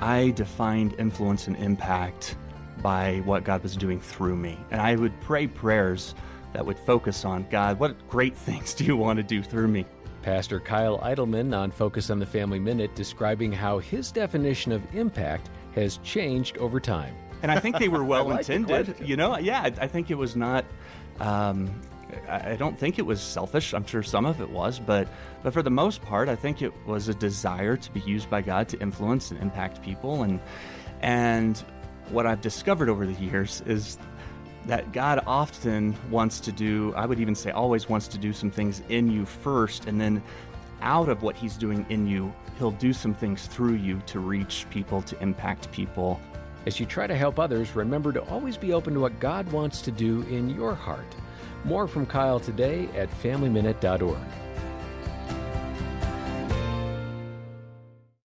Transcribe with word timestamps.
I 0.00 0.30
defined 0.30 0.94
influence 0.98 1.46
and 1.46 1.56
impact 1.56 2.36
by 2.82 3.22
what 3.24 3.44
God 3.44 3.62
was 3.62 3.76
doing 3.76 4.00
through 4.00 4.36
me. 4.36 4.58
And 4.70 4.80
I 4.80 4.94
would 4.94 5.18
pray 5.20 5.46
prayers 5.46 6.14
that 6.52 6.64
would 6.64 6.78
focus 6.78 7.24
on 7.24 7.46
God, 7.50 7.78
what 7.78 8.08
great 8.08 8.36
things 8.46 8.74
do 8.74 8.84
you 8.84 8.96
want 8.96 9.16
to 9.18 9.22
do 9.22 9.42
through 9.42 9.68
me? 9.68 9.84
Pastor 10.22 10.60
Kyle 10.60 10.98
Idleman 10.98 11.56
on 11.56 11.70
Focus 11.70 12.10
on 12.10 12.18
the 12.18 12.26
Family 12.26 12.58
Minute 12.58 12.94
describing 12.94 13.52
how 13.52 13.78
his 13.78 14.10
definition 14.12 14.72
of 14.72 14.82
impact 14.94 15.48
has 15.74 15.98
changed 15.98 16.58
over 16.58 16.80
time. 16.80 17.14
And 17.42 17.52
I 17.52 17.60
think 17.60 17.78
they 17.78 17.88
were 17.88 18.04
well 18.04 18.24
like 18.24 18.48
intended. 18.48 18.96
You 19.00 19.16
know, 19.16 19.38
yeah, 19.38 19.62
I, 19.62 19.66
I 19.66 19.86
think 19.86 20.10
it 20.10 20.16
was 20.16 20.36
not. 20.36 20.64
Um, 21.20 21.80
I 22.28 22.56
don't 22.56 22.78
think 22.78 22.98
it 22.98 23.06
was 23.06 23.20
selfish. 23.20 23.74
I'm 23.74 23.84
sure 23.84 24.02
some 24.02 24.26
of 24.26 24.40
it 24.40 24.50
was, 24.50 24.78
but 24.78 25.08
but 25.42 25.52
for 25.52 25.62
the 25.62 25.70
most 25.70 26.02
part, 26.02 26.28
I 26.28 26.36
think 26.36 26.62
it 26.62 26.72
was 26.86 27.08
a 27.08 27.14
desire 27.14 27.76
to 27.76 27.92
be 27.92 28.00
used 28.00 28.30
by 28.30 28.42
God 28.42 28.68
to 28.70 28.80
influence 28.80 29.30
and 29.30 29.40
impact 29.40 29.82
people. 29.82 30.22
And 30.22 30.40
and 31.00 31.58
what 32.10 32.26
I've 32.26 32.40
discovered 32.40 32.88
over 32.88 33.06
the 33.06 33.12
years 33.14 33.62
is 33.66 33.98
that 34.66 34.92
God 34.92 35.22
often 35.26 35.96
wants 36.10 36.40
to 36.40 36.52
do. 36.52 36.94
I 36.96 37.06
would 37.06 37.20
even 37.20 37.34
say 37.34 37.50
always 37.50 37.88
wants 37.88 38.08
to 38.08 38.18
do 38.18 38.32
some 38.32 38.50
things 38.50 38.82
in 38.88 39.10
you 39.10 39.26
first, 39.26 39.86
and 39.86 40.00
then 40.00 40.22
out 40.80 41.08
of 41.08 41.22
what 41.22 41.36
He's 41.36 41.56
doing 41.56 41.84
in 41.88 42.06
you, 42.06 42.32
He'll 42.58 42.70
do 42.70 42.92
some 42.92 43.14
things 43.14 43.46
through 43.46 43.74
you 43.74 44.00
to 44.06 44.18
reach 44.18 44.66
people, 44.70 45.02
to 45.02 45.20
impact 45.22 45.70
people. 45.72 46.20
As 46.66 46.80
you 46.80 46.86
try 46.86 47.06
to 47.06 47.16
help 47.16 47.38
others, 47.38 47.74
remember 47.74 48.12
to 48.12 48.22
always 48.24 48.56
be 48.56 48.72
open 48.72 48.94
to 48.94 49.00
what 49.00 49.20
God 49.20 49.50
wants 49.52 49.80
to 49.82 49.90
do 49.90 50.22
in 50.22 50.50
your 50.50 50.74
heart. 50.74 51.14
More 51.64 51.86
from 51.88 52.06
Kyle 52.06 52.40
today 52.40 52.88
at 52.96 53.10
FamilyMinute.org. 53.22 54.47